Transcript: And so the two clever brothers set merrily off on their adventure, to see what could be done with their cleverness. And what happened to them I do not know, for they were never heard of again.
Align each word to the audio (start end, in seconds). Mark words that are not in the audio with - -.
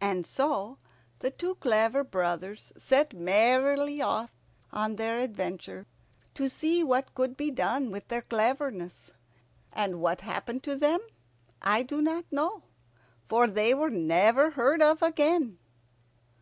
And 0.00 0.26
so 0.26 0.78
the 1.18 1.30
two 1.30 1.56
clever 1.56 2.02
brothers 2.02 2.72
set 2.78 3.12
merrily 3.12 4.00
off 4.00 4.30
on 4.72 4.96
their 4.96 5.18
adventure, 5.18 5.86
to 6.36 6.48
see 6.48 6.82
what 6.82 7.14
could 7.14 7.36
be 7.36 7.50
done 7.50 7.90
with 7.90 8.08
their 8.08 8.22
cleverness. 8.22 9.12
And 9.70 10.00
what 10.00 10.22
happened 10.22 10.62
to 10.62 10.74
them 10.74 11.00
I 11.60 11.82
do 11.82 12.00
not 12.00 12.24
know, 12.30 12.62
for 13.28 13.46
they 13.46 13.74
were 13.74 13.90
never 13.90 14.52
heard 14.52 14.80
of 14.80 15.02
again. 15.02 15.58